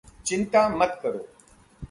[0.25, 1.23] चिंता मत करो